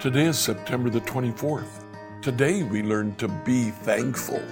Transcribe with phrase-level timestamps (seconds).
[0.00, 1.84] Today is September the 24th.
[2.22, 4.42] Today we learn to be thankful.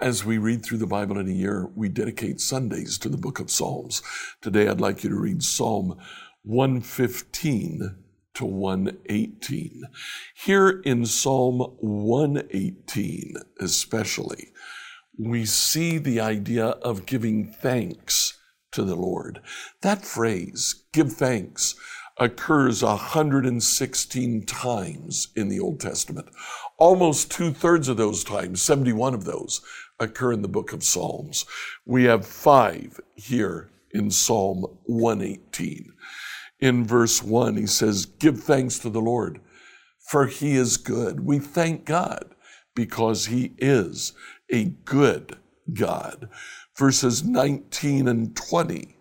[0.00, 3.38] As we read through the Bible in a year, we dedicate Sundays to the book
[3.38, 4.00] of Psalms.
[4.40, 5.98] Today I'd like you to read Psalm
[6.42, 7.96] 115
[8.32, 9.82] to 118.
[10.34, 14.52] Here in Psalm 118, especially,
[15.18, 18.38] we see the idea of giving thanks
[18.72, 19.42] to the Lord.
[19.82, 21.74] That phrase, give thanks,
[22.16, 26.28] occurs 116 times in the Old Testament.
[26.78, 29.60] Almost two thirds of those times, 71 of those,
[30.00, 31.46] occur in the book of Psalms.
[31.86, 35.92] We have five here in Psalm 118
[36.60, 39.40] in verse 1, he says, Give thanks to the Lord,
[39.98, 41.20] for he is good.
[41.20, 42.34] We thank God
[42.74, 44.12] because he is
[44.50, 45.38] a good
[45.72, 46.28] God.
[46.76, 48.96] Verses 19 and 20.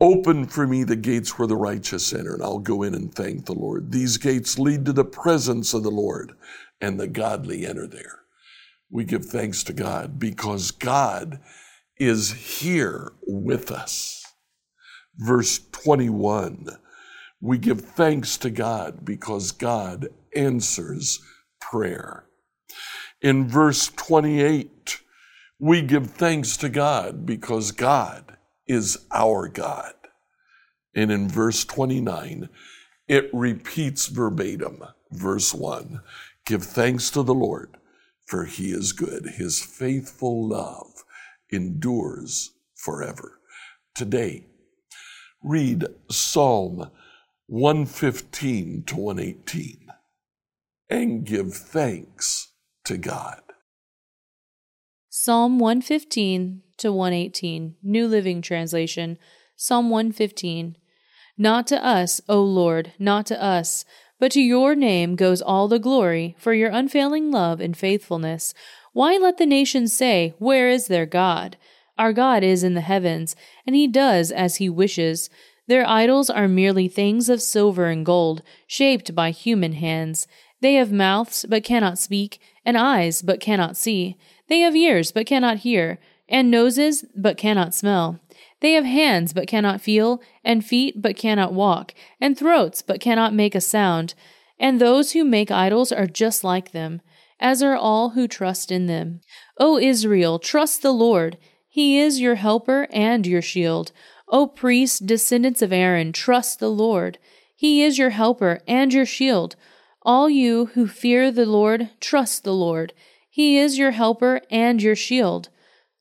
[0.00, 3.46] Open for me the gates where the righteous enter, and I'll go in and thank
[3.46, 3.92] the Lord.
[3.92, 6.32] These gates lead to the presence of the Lord,
[6.80, 8.23] and the godly enter there.
[8.94, 11.40] We give thanks to God because God
[11.98, 14.24] is here with us
[15.16, 16.68] verse 21.
[17.40, 21.20] We give thanks to God because God answers
[21.60, 22.24] prayer.
[23.20, 25.00] In verse 28,
[25.58, 29.94] we give thanks to God because God is our God.
[30.94, 32.48] And in verse 29,
[33.08, 36.00] it repeats verbatim verse 1
[36.46, 37.76] Give thanks to the Lord,
[38.26, 39.34] for he is good.
[39.36, 41.04] His faithful love
[41.50, 43.40] endures forever.
[43.94, 44.46] Today,
[45.42, 46.90] read Psalm
[47.46, 49.86] 115 to 118
[50.88, 52.52] and give thanks
[52.84, 53.40] to God.
[55.08, 59.18] Psalm 115 to 118, New Living Translation.
[59.56, 60.76] Psalm 115.
[61.38, 63.84] Not to us, O Lord, not to us,
[64.24, 68.54] but to your name goes all the glory for your unfailing love and faithfulness.
[68.94, 71.58] Why let the nations say, Where is their God?
[71.98, 73.36] Our God is in the heavens,
[73.66, 75.28] and he does as he wishes.
[75.66, 80.26] Their idols are merely things of silver and gold, shaped by human hands.
[80.62, 84.16] They have mouths, but cannot speak, and eyes, but cannot see.
[84.48, 85.98] They have ears, but cannot hear,
[86.28, 88.20] and noses, but cannot smell.
[88.60, 93.34] They have hands, but cannot feel, and feet, but cannot walk, and throats, but cannot
[93.34, 94.14] make a sound.
[94.58, 97.02] And those who make idols are just like them,
[97.40, 99.20] as are all who trust in them.
[99.58, 101.36] O Israel, trust the Lord.
[101.68, 103.92] He is your helper and your shield.
[104.28, 107.18] O priests, descendants of Aaron, trust the Lord.
[107.54, 109.56] He is your helper and your shield.
[110.02, 112.92] All you who fear the Lord, trust the Lord.
[113.28, 115.48] He is your helper and your shield.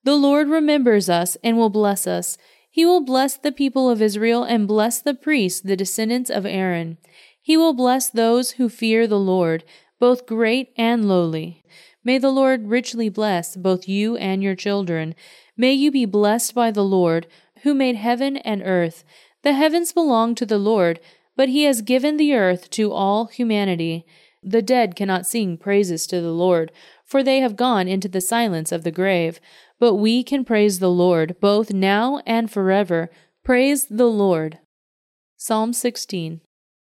[0.04, 2.38] The Lord remembers us and will bless us.
[2.70, 6.98] He will bless the people of Israel and bless the priests, the descendants of Aaron.
[7.42, 9.64] He will bless those who fear the Lord,
[10.00, 11.64] both great and lowly.
[12.04, 15.16] May the Lord richly bless both you and your children.
[15.56, 17.28] May you be blessed by the Lord,
[17.62, 19.06] who made heaven and earth.
[19.44, 21.00] The heavens belong to the Lord,
[21.36, 24.06] but he has given the earth to all humanity.
[24.42, 26.72] The dead cannot sing praises to the Lord,
[27.06, 29.40] for they have gone into the silence of the grave.
[29.84, 33.10] But we can praise the Lord, both now and forever.
[33.44, 34.60] Praise the Lord.
[35.36, 36.40] Psalm 16.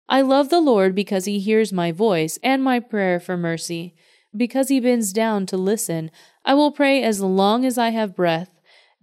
[0.10, 3.96] I love the Lord because he hears my voice and my prayer for mercy.
[4.36, 6.12] Because he bends down to listen,
[6.44, 8.50] I will pray as long as I have breath.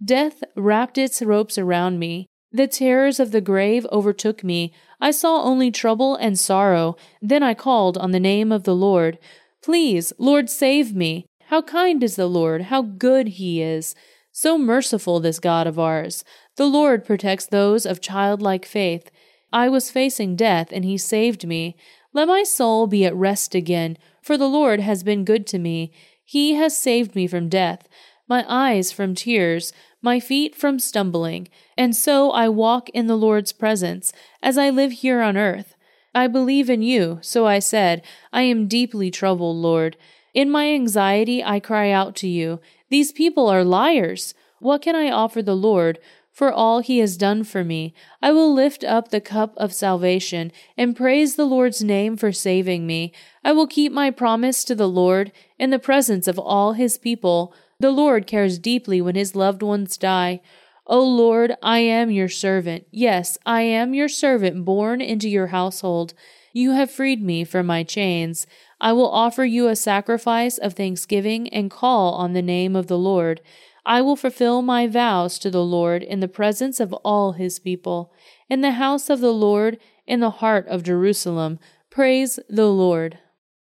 [0.05, 2.27] Death wrapped its ropes around me.
[2.51, 4.75] The terrors of the grave overtook me.
[5.01, 6.97] I saw only trouble and sorrow.
[7.19, 9.17] Then I called on the name of the Lord.
[9.63, 11.25] Please, Lord, save me.
[11.47, 12.63] How kind is the Lord!
[12.63, 13.95] How good he is!
[14.33, 16.25] So merciful, this God of ours.
[16.57, 19.09] The Lord protects those of childlike faith.
[19.53, 21.77] I was facing death, and he saved me.
[22.11, 25.93] Let my soul be at rest again, for the Lord has been good to me.
[26.25, 27.87] He has saved me from death,
[28.27, 29.71] my eyes from tears,
[30.01, 34.11] my feet from stumbling, and so I walk in the Lord's presence,
[34.43, 35.75] as I live here on earth.
[36.13, 39.95] I believe in you, so I said, I am deeply troubled, Lord.
[40.37, 42.59] In my anxiety I cry out to you.
[42.91, 44.35] These people are liars.
[44.59, 45.97] What can I offer the Lord
[46.31, 47.95] for all he has done for me?
[48.21, 52.85] I will lift up the cup of salvation and praise the Lord's name for saving
[52.85, 53.13] me.
[53.43, 57.51] I will keep my promise to the Lord in the presence of all his people.
[57.79, 60.41] The Lord cares deeply when his loved ones die.
[60.85, 62.85] O Lord, I am your servant.
[62.91, 66.13] Yes, I am your servant born into your household.
[66.53, 68.47] You have freed me from my chains.
[68.79, 72.97] I will offer you a sacrifice of thanksgiving and call on the name of the
[72.97, 73.41] Lord.
[73.85, 78.11] I will fulfill my vows to the Lord in the presence of all his people.
[78.49, 81.57] In the house of the Lord, in the heart of Jerusalem,
[81.89, 83.19] praise the Lord.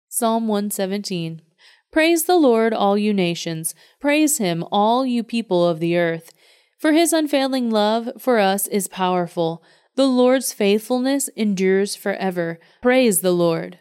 [0.10, 1.42] Psalm 117.
[1.92, 3.74] Praise the Lord, all you nations.
[4.00, 6.31] Praise him, all you people of the earth.
[6.80, 9.63] For his unfailing love for us is powerful.
[9.95, 12.60] The Lord's faithfulness endures forever.
[12.81, 13.80] Praise the Lord.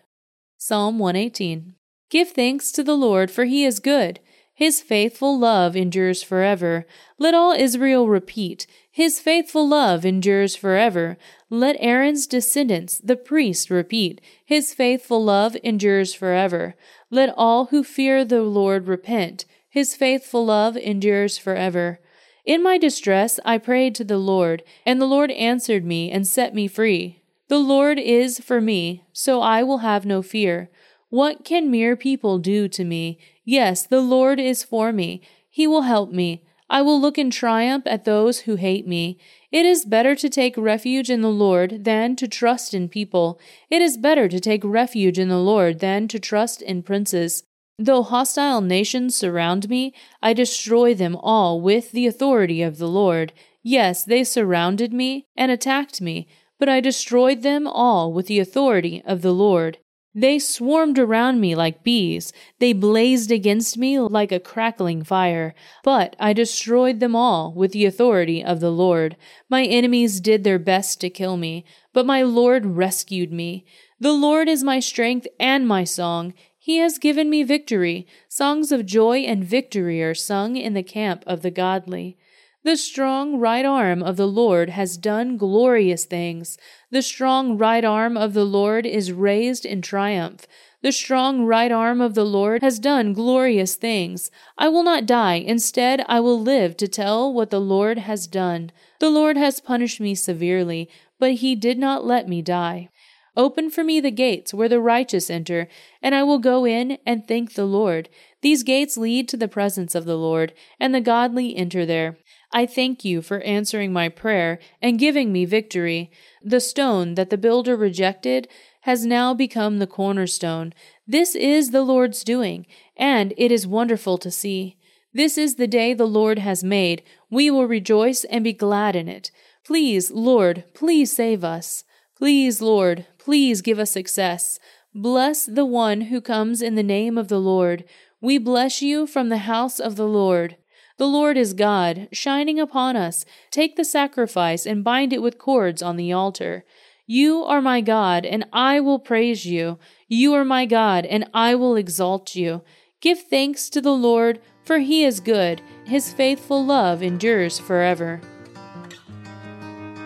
[0.60, 1.74] Psalm 118.
[2.10, 4.18] Give thanks to the Lord, for he is good.
[4.52, 6.84] His faithful love endures forever.
[7.16, 11.16] Let all Israel repeat, His faithful love endures forever.
[11.48, 16.74] Let Aaron's descendants, the priests, repeat, His faithful love endures forever.
[17.08, 22.00] Let all who fear the Lord repent, His faithful love endures forever.
[22.44, 26.52] In my distress I prayed to the Lord, and the Lord answered me and set
[26.52, 27.22] me free.
[27.48, 30.70] The Lord is for me, so I will have no fear.
[31.08, 33.18] What can mere people do to me?
[33.44, 35.22] Yes, the Lord is for me.
[35.48, 36.44] He will help me.
[36.68, 39.18] I will look in triumph at those who hate me.
[39.50, 43.40] It is better to take refuge in the Lord than to trust in people.
[43.70, 47.44] It is better to take refuge in the Lord than to trust in princes.
[47.78, 53.32] Though hostile nations surround me, I destroy them all with the authority of the Lord.
[53.62, 56.28] Yes, they surrounded me and attacked me,
[56.58, 59.78] but I destroyed them all with the authority of the Lord.
[60.14, 62.32] They swarmed around me like bees.
[62.58, 65.54] They blazed against me like a crackling fire.
[65.84, 69.16] But I destroyed them all with the authority of the Lord.
[69.48, 73.64] My enemies did their best to kill me, but my Lord rescued me.
[74.00, 76.34] The Lord is my strength and my song.
[76.58, 78.06] He has given me victory.
[78.28, 82.18] Songs of joy and victory are sung in the camp of the godly.
[82.64, 86.58] The strong right arm of the Lord has done glorious things.
[86.90, 90.44] The strong right arm of the Lord is raised in triumph.
[90.82, 94.30] The strong right arm of the Lord has done glorious things.
[94.58, 95.34] I will not die.
[95.34, 98.72] Instead, I will live to tell what the Lord has done.
[98.98, 100.88] The Lord has punished me severely,
[101.20, 102.88] but he did not let me die.
[103.36, 105.68] Open for me the gates where the righteous enter,
[106.02, 108.08] and I will go in and thank the Lord.
[108.40, 112.18] These gates lead to the presence of the Lord, and the godly enter there.
[112.52, 116.10] I thank you for answering my prayer and giving me victory.
[116.42, 118.48] The stone that the builder rejected
[118.82, 120.72] has now become the cornerstone.
[121.06, 124.76] This is the Lord's doing, and it is wonderful to see.
[125.12, 127.02] This is the day the Lord has made.
[127.30, 129.30] We will rejoice and be glad in it.
[129.64, 131.84] Please, Lord, please save us.
[132.16, 134.58] Please, Lord, please give us success.
[134.94, 137.84] Bless the one who comes in the name of the Lord.
[138.20, 140.56] We bless you from the house of the Lord.
[140.96, 143.24] The Lord is God, shining upon us.
[143.52, 146.64] Take the sacrifice and bind it with cords on the altar.
[147.06, 149.78] You are my God, and I will praise you.
[150.08, 152.62] You are my God, and I will exalt you.
[153.00, 155.62] Give thanks to the Lord, for he is good.
[155.84, 158.20] His faithful love endures forever.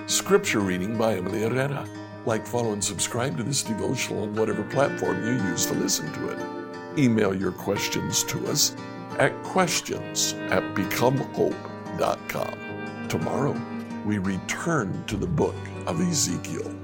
[0.06, 1.88] Scripture reading by Emily Herrera.
[2.26, 6.29] Like, follow, and subscribe to this devotional on whatever platform you use to listen to
[6.29, 6.62] it.
[6.99, 8.77] Email your questions to us
[9.19, 13.08] at questions at becomehope.com.
[13.08, 13.56] Tomorrow,
[14.05, 15.55] we return to the book
[15.87, 16.81] of Ezekiel.